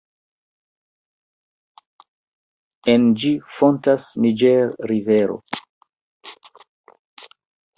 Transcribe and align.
En 2.93 3.05
ĝi 3.25 3.33
fontas 3.59 4.09
Niĝer-rivero. 4.25 5.37